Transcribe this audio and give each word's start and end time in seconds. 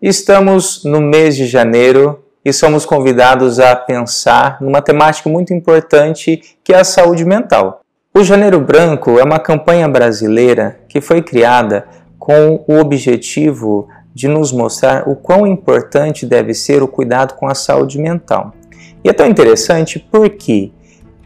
Estamos 0.00 0.84
no 0.84 1.00
mês 1.00 1.34
de 1.34 1.44
janeiro 1.44 2.22
e 2.44 2.52
somos 2.52 2.86
convidados 2.86 3.58
a 3.58 3.74
pensar 3.74 4.58
numa 4.60 4.80
temática 4.80 5.28
muito 5.28 5.52
importante 5.52 6.40
que 6.62 6.72
é 6.72 6.78
a 6.78 6.84
saúde 6.84 7.24
mental. 7.24 7.80
O 8.14 8.22
Janeiro 8.22 8.60
Branco 8.60 9.18
é 9.18 9.24
uma 9.24 9.40
campanha 9.40 9.88
brasileira 9.88 10.78
que 10.88 11.00
foi 11.00 11.20
criada 11.20 11.84
com 12.16 12.64
o 12.68 12.78
objetivo 12.78 13.88
de 14.14 14.28
nos 14.28 14.52
mostrar 14.52 15.08
o 15.08 15.16
quão 15.16 15.44
importante 15.44 16.24
deve 16.24 16.54
ser 16.54 16.80
o 16.80 16.86
cuidado 16.86 17.34
com 17.34 17.48
a 17.48 17.54
saúde 17.54 17.98
mental. 17.98 18.54
E 19.02 19.08
é 19.08 19.12
tão 19.12 19.26
interessante 19.26 19.98
por 19.98 20.30
quê? 20.30 20.70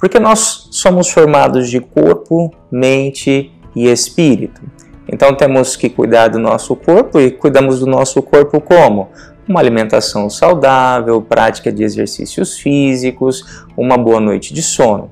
Porque 0.00 0.18
nós 0.18 0.68
somos 0.70 1.10
formados 1.10 1.68
de 1.68 1.78
corpo, 1.78 2.50
mente 2.70 3.52
e 3.76 3.86
espírito. 3.86 4.62
Então 5.08 5.34
temos 5.34 5.76
que 5.76 5.88
cuidar 5.88 6.28
do 6.28 6.38
nosso 6.38 6.76
corpo 6.76 7.20
e 7.20 7.30
cuidamos 7.30 7.80
do 7.80 7.86
nosso 7.86 8.22
corpo 8.22 8.60
como? 8.60 9.08
Uma 9.48 9.60
alimentação 9.60 10.30
saudável, 10.30 11.20
prática 11.20 11.72
de 11.72 11.82
exercícios 11.82 12.58
físicos, 12.58 13.64
uma 13.76 13.96
boa 13.96 14.20
noite 14.20 14.54
de 14.54 14.62
sono. 14.62 15.10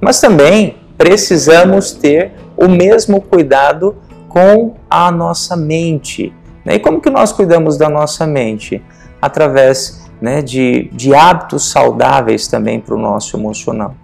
Mas 0.00 0.20
também 0.20 0.76
precisamos 0.96 1.92
ter 1.92 2.32
o 2.56 2.68
mesmo 2.68 3.20
cuidado 3.20 3.96
com 4.28 4.74
a 4.88 5.10
nossa 5.10 5.56
mente. 5.56 6.32
Né? 6.64 6.76
E 6.76 6.78
como 6.78 7.00
que 7.00 7.10
nós 7.10 7.32
cuidamos 7.32 7.76
da 7.76 7.88
nossa 7.88 8.26
mente? 8.26 8.82
Através 9.20 10.08
né, 10.20 10.40
de, 10.40 10.88
de 10.92 11.12
hábitos 11.14 11.70
saudáveis 11.70 12.46
também 12.46 12.80
para 12.80 12.94
o 12.94 12.98
nosso 12.98 13.36
emocional. 13.36 13.94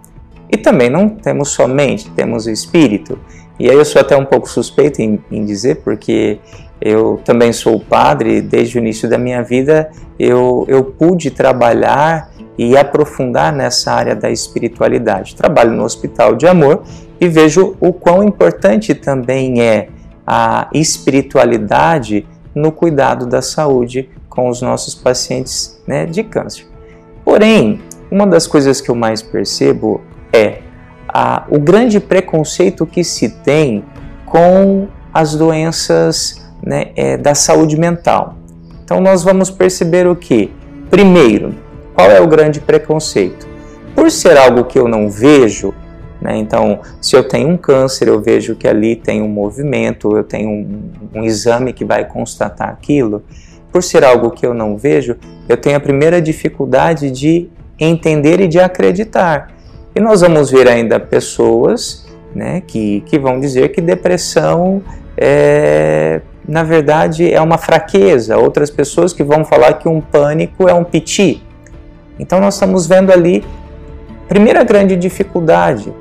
E 0.51 0.57
também 0.57 0.89
não 0.89 1.07
temos 1.07 1.49
só 1.49 1.67
mente, 1.67 2.09
temos 2.11 2.47
espírito. 2.47 3.17
E 3.59 3.69
aí 3.69 3.75
eu 3.75 3.85
sou 3.85 3.99
até 3.99 4.15
um 4.15 4.25
pouco 4.25 4.49
suspeito 4.49 5.01
em, 5.01 5.21
em 5.29 5.43
dizer, 5.43 5.81
porque 5.83 6.39
eu 6.79 7.19
também 7.25 7.51
sou 7.51 7.79
padre, 7.79 8.41
desde 8.41 8.77
o 8.77 8.79
início 8.79 9.09
da 9.09 9.17
minha 9.17 9.43
vida 9.43 9.89
eu, 10.19 10.65
eu 10.67 10.83
pude 10.83 11.31
trabalhar 11.31 12.31
e 12.57 12.75
aprofundar 12.75 13.53
nessa 13.53 13.93
área 13.93 14.15
da 14.15 14.29
espiritualidade. 14.29 15.35
Trabalho 15.35 15.71
no 15.71 15.83
Hospital 15.83 16.35
de 16.35 16.45
Amor 16.45 16.83
e 17.19 17.27
vejo 17.29 17.77
o 17.79 17.93
quão 17.93 18.21
importante 18.21 18.93
também 18.93 19.61
é 19.61 19.87
a 20.27 20.69
espiritualidade 20.73 22.27
no 22.53 22.71
cuidado 22.71 23.25
da 23.25 23.41
saúde 23.41 24.09
com 24.27 24.49
os 24.49 24.61
nossos 24.61 24.93
pacientes 24.93 25.81
né, 25.87 26.05
de 26.05 26.21
câncer. 26.23 26.67
Porém, 27.23 27.81
uma 28.11 28.27
das 28.27 28.45
coisas 28.45 28.81
que 28.81 28.91
eu 28.91 28.95
mais 28.95 29.21
percebo 29.21 30.01
é 30.33 30.59
o 31.49 31.59
grande 31.59 31.99
preconceito 31.99 32.85
que 32.85 33.03
se 33.03 33.29
tem 33.29 33.83
com 34.25 34.87
as 35.13 35.35
doenças 35.35 36.49
né, 36.63 36.91
é, 36.95 37.17
da 37.17 37.33
saúde 37.33 37.77
mental. 37.77 38.35
Então, 38.83 38.99
nós 39.01 39.23
vamos 39.23 39.49
perceber 39.49 40.07
o 40.07 40.15
que? 40.15 40.51
Primeiro, 40.89 41.55
qual 41.93 42.09
é 42.09 42.19
o 42.19 42.27
grande 42.27 42.59
preconceito? 42.59 43.47
Por 43.95 44.09
ser 44.09 44.37
algo 44.37 44.63
que 44.63 44.79
eu 44.79 44.87
não 44.87 45.09
vejo, 45.09 45.73
né, 46.21 46.37
então, 46.37 46.79
se 47.01 47.15
eu 47.15 47.27
tenho 47.27 47.49
um 47.49 47.57
câncer, 47.57 48.07
eu 48.07 48.21
vejo 48.21 48.55
que 48.55 48.67
ali 48.67 48.95
tem 48.95 49.21
um 49.21 49.27
movimento, 49.27 50.15
eu 50.15 50.23
tenho 50.23 50.49
um, 50.49 50.91
um 51.15 51.23
exame 51.23 51.73
que 51.73 51.85
vai 51.85 52.05
constatar 52.05 52.69
aquilo. 52.69 53.23
Por 53.71 53.83
ser 53.83 54.03
algo 54.03 54.31
que 54.31 54.45
eu 54.45 54.53
não 54.53 54.77
vejo, 54.77 55.15
eu 55.47 55.55
tenho 55.55 55.77
a 55.77 55.79
primeira 55.79 56.21
dificuldade 56.21 57.11
de 57.11 57.49
entender 57.79 58.39
e 58.39 58.47
de 58.47 58.59
acreditar. 58.59 59.58
E 59.95 59.99
nós 59.99 60.21
vamos 60.21 60.51
ver 60.51 60.67
ainda 60.67 60.99
pessoas 60.99 62.07
né, 62.33 62.61
que, 62.65 63.01
que 63.01 63.17
vão 63.17 63.39
dizer 63.39 63.69
que 63.69 63.81
depressão 63.81 64.81
é, 65.17 66.21
na 66.47 66.63
verdade 66.63 67.31
é 67.31 67.41
uma 67.41 67.57
fraqueza, 67.57 68.37
outras 68.37 68.69
pessoas 68.69 69.13
que 69.13 69.23
vão 69.23 69.43
falar 69.43 69.73
que 69.73 69.87
um 69.87 69.99
pânico 69.99 70.67
é 70.67 70.73
um 70.73 70.83
piti. 70.83 71.43
Então 72.17 72.39
nós 72.39 72.55
estamos 72.55 72.87
vendo 72.87 73.11
ali, 73.11 73.43
primeira 74.27 74.63
grande 74.63 74.95
dificuldade, 74.95 75.93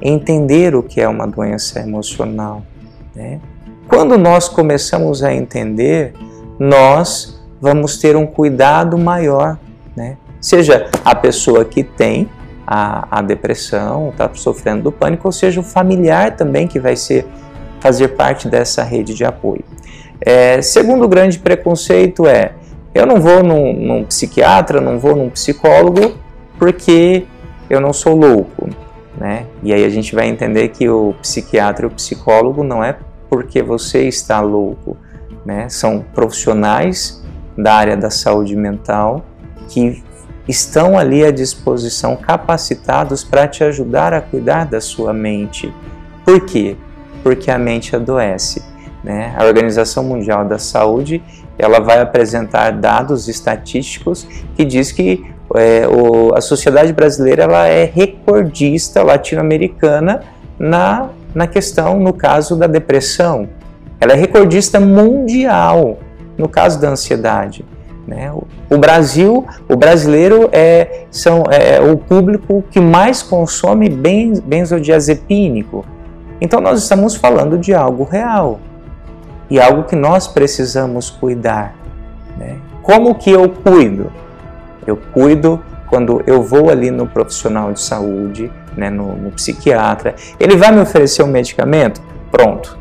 entender 0.00 0.74
o 0.74 0.82
que 0.82 1.00
é 1.00 1.08
uma 1.08 1.26
doença 1.26 1.80
emocional. 1.80 2.62
Né? 3.14 3.40
Quando 3.88 4.18
nós 4.18 4.48
começamos 4.48 5.22
a 5.22 5.32
entender, 5.32 6.14
nós 6.58 7.42
vamos 7.60 7.98
ter 7.98 8.16
um 8.16 8.26
cuidado 8.26 8.98
maior, 8.98 9.58
né? 9.96 10.16
seja 10.40 10.90
a 11.04 11.14
pessoa 11.14 11.64
que 11.64 11.82
tem 11.82 12.28
a, 12.66 13.18
a 13.18 13.22
depressão, 13.22 14.10
está 14.10 14.30
sofrendo 14.34 14.82
do 14.84 14.92
pânico, 14.92 15.28
ou 15.28 15.32
seja, 15.32 15.60
o 15.60 15.62
familiar 15.62 16.36
também 16.36 16.66
que 16.66 16.78
vai 16.78 16.96
ser, 16.96 17.26
fazer 17.80 18.08
parte 18.08 18.48
dessa 18.48 18.82
rede 18.82 19.14
de 19.14 19.24
apoio. 19.24 19.64
É, 20.20 20.62
segundo 20.62 21.06
grande 21.08 21.38
preconceito 21.38 22.26
é, 22.26 22.52
eu 22.94 23.06
não 23.06 23.20
vou 23.20 23.42
num, 23.42 23.72
num 23.72 24.04
psiquiatra, 24.04 24.80
não 24.80 24.98
vou 24.98 25.14
num 25.14 25.28
psicólogo 25.28 26.14
porque 26.58 27.26
eu 27.68 27.80
não 27.80 27.92
sou 27.92 28.16
louco. 28.16 28.68
Né? 29.16 29.46
E 29.62 29.72
aí 29.72 29.84
a 29.84 29.88
gente 29.88 30.14
vai 30.14 30.28
entender 30.28 30.68
que 30.68 30.88
o 30.88 31.14
psiquiatra 31.20 31.86
e 31.86 31.88
o 31.88 31.90
psicólogo 31.90 32.64
não 32.64 32.82
é 32.82 32.96
porque 33.28 33.62
você 33.62 34.06
está 34.08 34.40
louco, 34.40 34.96
né? 35.44 35.68
São 35.68 36.04
profissionais 36.14 37.22
da 37.56 37.74
área 37.74 37.96
da 37.96 38.10
saúde 38.10 38.56
mental 38.56 39.24
que 39.68 40.02
estão 40.48 40.98
ali 40.98 41.24
à 41.24 41.30
disposição, 41.30 42.16
capacitados 42.16 43.24
para 43.24 43.48
te 43.48 43.64
ajudar 43.64 44.12
a 44.12 44.20
cuidar 44.20 44.66
da 44.66 44.80
sua 44.80 45.12
mente. 45.12 45.72
Por 46.24 46.44
quê? 46.44 46.76
Porque 47.22 47.50
a 47.50 47.58
mente 47.58 47.96
adoece. 47.96 48.62
Né? 49.02 49.34
A 49.36 49.44
Organização 49.44 50.04
Mundial 50.04 50.44
da 50.44 50.58
Saúde 50.58 51.22
ela 51.58 51.78
vai 51.78 52.00
apresentar 52.00 52.72
dados 52.72 53.28
estatísticos 53.28 54.26
que 54.56 54.64
diz 54.64 54.90
que 54.90 55.24
é, 55.54 55.86
o, 55.86 56.34
a 56.34 56.40
sociedade 56.40 56.92
brasileira 56.92 57.44
ela 57.44 57.66
é 57.66 57.84
recordista 57.84 59.02
latino-americana 59.02 60.22
na, 60.58 61.10
na 61.34 61.46
questão, 61.46 62.00
no 62.00 62.12
caso 62.12 62.56
da 62.56 62.66
depressão. 62.66 63.48
Ela 64.00 64.14
é 64.14 64.16
recordista 64.16 64.80
mundial 64.80 65.98
no 66.36 66.48
caso 66.48 66.80
da 66.80 66.88
ansiedade. 66.90 67.64
Né? 68.14 68.32
O 68.70 68.78
Brasil, 68.78 69.44
o 69.68 69.76
brasileiro 69.76 70.48
é, 70.52 71.06
são, 71.10 71.42
é 71.50 71.80
o 71.80 71.96
público 71.96 72.62
que 72.70 72.80
mais 72.80 73.22
consome 73.22 73.88
benzodiazepínico. 73.88 75.84
Então 76.40 76.60
nós 76.60 76.80
estamos 76.80 77.16
falando 77.16 77.58
de 77.58 77.74
algo 77.74 78.04
real 78.04 78.60
e 79.50 79.60
algo 79.60 79.82
que 79.82 79.96
nós 79.96 80.28
precisamos 80.28 81.10
cuidar. 81.10 81.74
Né? 82.38 82.58
Como 82.82 83.16
que 83.16 83.30
eu 83.30 83.48
cuido? 83.48 84.12
Eu 84.86 84.96
cuido 84.96 85.60
quando 85.88 86.22
eu 86.24 86.40
vou 86.40 86.70
ali 86.70 86.90
no 86.90 87.06
profissional 87.06 87.72
de 87.72 87.80
saúde, 87.80 88.50
né, 88.76 88.90
no, 88.90 89.16
no 89.16 89.30
psiquiatra. 89.32 90.14
Ele 90.38 90.56
vai 90.56 90.70
me 90.72 90.80
oferecer 90.80 91.22
um 91.22 91.28
medicamento? 91.28 92.00
Pronto, 92.30 92.78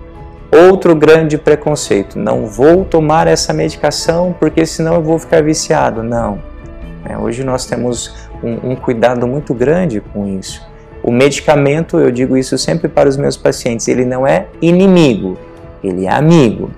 Outro 0.53 0.95
grande 0.95 1.37
preconceito: 1.37 2.19
não 2.19 2.45
vou 2.45 2.85
tomar 2.85 3.27
essa 3.27 3.51
medicação 3.51 4.35
porque 4.39 4.65
senão 4.65 4.95
eu 4.95 5.01
vou 5.01 5.17
ficar 5.17 5.41
viciado. 5.41 6.03
Não. 6.03 6.39
É, 7.09 7.17
hoje 7.17 7.43
nós 7.43 7.65
temos 7.65 8.13
um, 8.43 8.71
um 8.71 8.75
cuidado 8.75 9.27
muito 9.27 9.53
grande 9.53 9.99
com 9.99 10.27
isso. 10.27 10.65
O 11.01 11.11
medicamento, 11.11 11.99
eu 11.99 12.11
digo 12.11 12.37
isso 12.37 12.57
sempre 12.57 12.87
para 12.87 13.09
os 13.09 13.17
meus 13.17 13.35
pacientes, 13.35 13.87
ele 13.87 14.05
não 14.05 14.25
é 14.25 14.47
inimigo, 14.61 15.37
ele 15.83 16.05
é 16.05 16.11
amigo. 16.11 16.71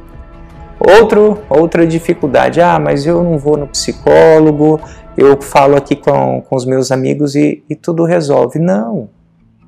Outro, 0.80 1.40
outra 1.47 1.85
dificuldade, 1.85 2.59
ah, 2.59 2.80
mas 2.80 3.06
eu 3.06 3.24
não 3.24 3.38
vou 3.38 3.56
no 3.56 3.68
psicólogo, 3.68 4.80
eu 5.16 5.40
falo 5.41 5.75
aqui 5.75 5.96
com, 5.96 6.41
com 6.41 6.56
os 6.56 6.66
meus 6.66 6.91
amigos 6.91 7.35
e, 7.35 7.64
e 7.69 7.75
tudo 7.75 8.03
resolve. 8.03 8.58
Não, 8.58 9.09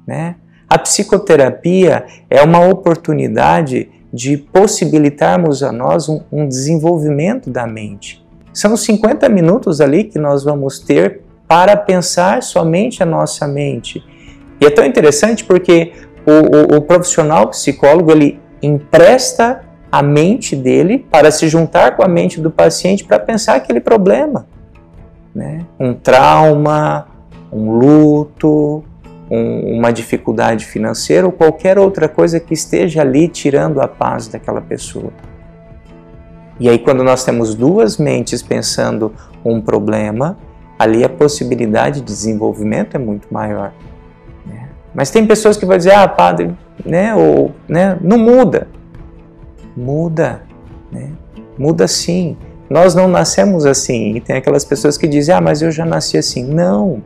né? 0.06 0.36
A 0.70 0.78
psicoterapia 0.78 2.06
é 2.30 2.42
uma 2.42 2.68
oportunidade 2.68 3.90
de 4.12 4.38
possibilitarmos 4.38 5.64
a 5.64 5.72
nós 5.72 6.08
um, 6.08 6.22
um 6.32 6.48
desenvolvimento 6.48 7.50
da 7.50 7.68
mente. 7.68 8.26
São 8.54 8.76
50 8.76 9.30
minutos 9.30 9.82
ali 9.82 10.04
que 10.04 10.18
nós 10.18 10.44
vamos 10.44 10.80
ter 10.80 11.22
para 11.48 11.78
pensar 11.78 12.42
somente 12.42 13.04
a 13.04 13.06
nossa 13.06 13.48
mente. 13.48 14.04
E 14.60 14.66
é 14.66 14.70
tão 14.70 14.86
interessante 14.86 15.44
porque 15.44 15.94
o, 16.26 16.76
o, 16.76 16.78
o 16.78 16.82
profissional 16.82 17.48
psicólogo 17.50 18.12
ele 18.12 18.40
empresta 18.62 19.62
a 19.92 20.02
mente 20.02 20.56
dele 20.56 21.06
para 21.10 21.32
se 21.32 21.48
juntar 21.48 21.96
com 21.96 22.04
a 22.04 22.08
mente 22.08 22.42
do 22.42 22.52
paciente 22.52 23.04
para 23.04 23.20
pensar 23.20 23.56
aquele 23.56 23.80
problema. 23.80 24.48
Né? 25.34 25.66
Um 25.80 25.94
trauma, 25.94 27.08
um 27.52 27.72
luto, 27.72 28.84
um, 29.30 29.78
uma 29.78 29.92
dificuldade 29.92 30.66
financeira 30.66 31.26
ou 31.26 31.32
qualquer 31.32 31.78
outra 31.78 32.08
coisa 32.08 32.40
que 32.40 32.54
esteja 32.54 33.02
ali 33.02 33.28
tirando 33.28 33.82
a 33.82 33.88
paz 33.88 34.28
daquela 34.28 34.62
pessoa. 34.62 35.12
E 36.60 36.68
aí, 36.68 36.80
quando 36.80 37.04
nós 37.04 37.24
temos 37.24 37.54
duas 37.54 37.98
mentes 37.98 38.42
pensando 38.42 39.14
um 39.46 39.62
problema, 39.62 40.38
ali 40.78 41.04
a 41.04 41.10
possibilidade 41.10 42.00
de 42.02 42.08
desenvolvimento 42.08 42.96
é 42.96 42.98
muito 42.98 43.28
maior. 43.32 43.72
Né? 44.46 44.70
Mas 44.94 45.12
tem 45.12 45.26
pessoas 45.28 45.56
que 45.56 45.66
vão 45.66 45.78
dizer, 45.78 45.94
ah, 45.94 46.08
padre, 46.08 46.56
né, 46.84 47.14
ou, 47.14 47.52
né, 47.68 47.98
não 48.02 48.18
muda. 48.18 48.68
Muda, 49.76 50.42
né? 50.92 51.12
muda 51.58 51.88
sim. 51.88 52.36
nós 52.70 52.96
não 52.96 53.08
nascemos 53.08 53.66
assim. 53.66 54.16
E 54.16 54.22
tem 54.22 54.38
aquelas 54.38 54.66
pessoas 54.66 54.98
que 54.98 55.08
dizem: 55.08 55.36
ah, 55.36 55.42
mas 55.42 55.62
eu 55.62 55.72
já 55.72 55.86
nasci 55.86 56.18
assim. 56.18 56.44
Não. 56.44 57.02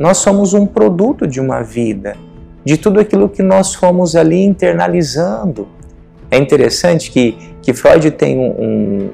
Nós 0.00 0.16
somos 0.16 0.54
um 0.54 0.64
produto 0.64 1.26
de 1.26 1.42
uma 1.42 1.60
vida, 1.60 2.16
de 2.64 2.78
tudo 2.78 2.98
aquilo 2.98 3.28
que 3.28 3.42
nós 3.42 3.74
fomos 3.74 4.16
ali 4.16 4.42
internalizando. 4.42 5.68
É 6.30 6.38
interessante 6.38 7.10
que, 7.10 7.36
que 7.60 7.74
Freud 7.74 8.10
tem 8.12 8.38
um, 8.38 8.48
um, 8.48 9.10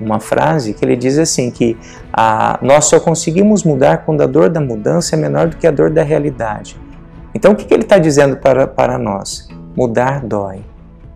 uma 0.00 0.18
frase 0.18 0.72
que 0.72 0.82
ele 0.82 0.96
diz 0.96 1.18
assim 1.18 1.50
que 1.50 1.76
a, 2.10 2.58
nós 2.62 2.86
só 2.86 2.98
conseguimos 2.98 3.64
mudar 3.64 3.98
quando 3.98 4.22
a 4.22 4.26
dor 4.26 4.48
da 4.48 4.62
mudança 4.62 5.14
é 5.14 5.18
menor 5.18 5.48
do 5.48 5.58
que 5.58 5.66
a 5.66 5.70
dor 5.70 5.90
da 5.90 6.02
realidade. 6.02 6.74
Então 7.34 7.52
o 7.52 7.54
que, 7.54 7.66
que 7.66 7.74
ele 7.74 7.82
está 7.82 7.98
dizendo 7.98 8.38
para, 8.38 8.66
para 8.66 8.96
nós? 8.96 9.46
Mudar 9.76 10.24
dói. 10.24 10.64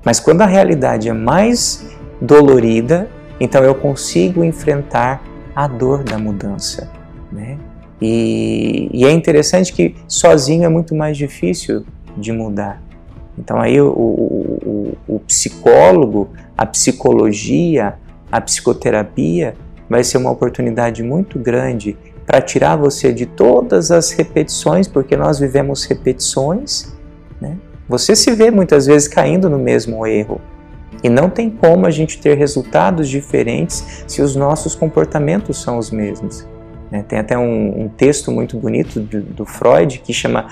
Mas 0.05 0.21
quando 0.21 0.43
a 0.43 0.47
realidade 0.47 1.09
é 1.09 1.15
mais 1.15 1.97
dolorida, 2.21 3.09
então 3.41 3.65
eu 3.65 3.75
consigo 3.75 4.45
enfrentar 4.45 5.23
a 5.57 5.67
dor 5.67 6.05
da 6.05 6.19
mudança. 6.19 6.91
Né? 7.33 7.57
E, 8.01 8.89
e, 8.93 9.05
é 9.05 9.11
interessante 9.11 9.73
que 9.73 9.97
sozinho 10.07 10.65
é 10.65 10.69
muito 10.69 10.95
mais 10.95 11.17
difícil 11.17 11.85
de 12.17 12.33
mudar. 12.33 12.81
Então 13.37 13.61
aí 13.61 13.81
o, 13.81 13.89
o, 13.89 14.97
o, 15.07 15.21
psicólogo, 15.21 16.31
a 16.57 16.65
psicologia, 16.65 17.95
a 18.31 18.41
psicoterapia 18.41 19.55
vai 19.89 20.05
ser 20.05 20.19
uma 20.19 20.31
oportunidade 20.31 21.03
muito 21.03 21.39
grande 21.39 21.97
para 22.27 22.41
tirar 22.41 22.77
você 22.77 23.13
de 23.13 23.27
todas 23.27 23.91
as 23.91 24.11
repetições, 24.11 24.87
porque 24.87 25.17
nós 25.17 25.39
vivemos 25.39 25.85
repetições. 25.85 26.93
Né? 27.41 27.57
Você 27.89 28.15
se 28.15 28.33
vê 28.33 28.51
muitas 28.51 28.87
vezes 28.87 29.09
caindo 29.09 29.49
no 29.49 29.59
mesmo 29.59 30.07
erro. 30.07 30.41
E 31.03 31.09
não 31.09 31.31
tem 31.31 31.49
como 31.49 31.87
a 31.87 31.91
gente 31.91 32.21
ter 32.21 32.37
resultados 32.37 33.09
diferentes 33.09 34.05
se 34.07 34.21
os 34.21 34.35
nossos 34.35 34.75
comportamentos 34.75 35.63
são 35.63 35.79
os 35.79 35.91
mesmos. 35.91 36.47
Né? 36.91 37.05
Tem 37.07 37.19
até 37.19 37.37
um, 37.37 37.85
um, 37.85 37.89
texto 37.89 38.31
muito 38.31 38.57
bonito 38.57 39.01
do, 39.01 39.21
do 39.21 39.45
Freud 39.45 39.99
que 39.99 40.13
chama 40.13 40.49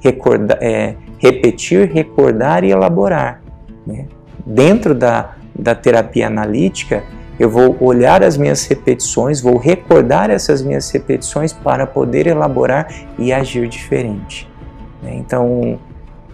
recorda, 0.00 0.58
é, 0.60 0.94
Repetir, 1.18 1.90
Recordar 1.92 2.64
e 2.64 2.70
Elaborar. 2.70 3.42
Né? 3.86 4.06
Dentro 4.46 4.94
da, 4.94 5.34
da 5.54 5.74
terapia 5.74 6.26
analítica, 6.26 7.02
eu 7.38 7.48
vou 7.48 7.76
olhar 7.80 8.22
as 8.22 8.36
minhas 8.36 8.66
repetições, 8.66 9.40
vou 9.40 9.56
recordar 9.56 10.30
essas 10.30 10.62
minhas 10.62 10.90
repetições 10.90 11.52
para 11.52 11.86
poder 11.86 12.26
elaborar 12.26 12.92
e 13.18 13.32
agir 13.32 13.66
diferente. 13.66 14.46
Né? 15.02 15.14
Então, 15.16 15.78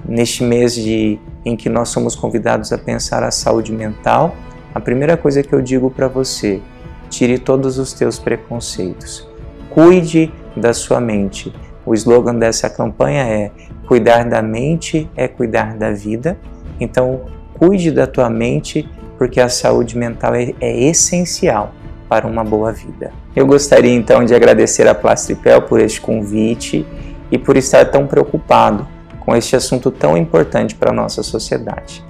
neste 0.05 0.43
mês 0.43 0.75
de, 0.75 1.19
em 1.45 1.57
que 1.57 1.69
nós 1.69 1.91
somos 1.91 2.17
convidados 2.17 2.73
a 2.73 2.79
pensar 2.79 3.23
a 3.23 3.31
saúde 3.31 3.73
mental, 3.73 4.35
a 4.75 4.81
primeira 4.81 5.17
coisa 5.17 5.43
que 5.43 5.53
eu 5.53 5.63
digo 5.63 5.91
para 5.91 6.09
você, 6.09 6.61
tire 7.09 7.39
todos 7.39 7.79
os 7.79 7.93
teus 7.93 8.19
preconceitos. 8.19 9.29
Cuide 9.77 10.33
da 10.57 10.73
sua 10.73 11.03
mente. 11.03 11.53
O 11.85 11.93
slogan 11.93 12.37
dessa 12.37 12.71
campanha 12.71 13.25
é: 13.25 13.51
cuidar 13.87 14.25
da 14.25 14.41
mente 14.41 15.07
é 15.15 15.29
cuidar 15.29 15.77
da 15.77 15.91
vida. 15.91 16.39
Então, 16.81 17.27
cuide 17.53 17.91
da 17.91 18.07
tua 18.07 18.31
mente, 18.31 18.89
porque 19.19 19.39
a 19.39 19.51
saúde 19.51 19.99
mental 19.99 20.35
é, 20.35 20.55
é 20.63 20.85
essencial 20.85 21.75
para 22.09 22.27
uma 22.27 22.43
boa 22.43 22.73
vida. 22.73 23.13
Eu 23.35 23.47
gostaria 23.47 23.93
então 23.93 24.25
de 24.25 24.35
agradecer 24.35 24.89
a 24.89 24.95
Plastripel 24.95 25.61
por 25.61 25.79
este 25.79 26.01
convite 26.01 26.87
e 27.31 27.37
por 27.37 27.55
estar 27.59 27.85
tão 27.91 28.07
preocupado 28.07 28.89
com 29.21 29.37
este 29.37 29.57
assunto 29.57 29.91
tão 29.91 30.17
importante 30.17 30.75
para 30.75 30.89
a 30.89 30.95
nossa 30.95 31.23
sociedade. 31.23 32.03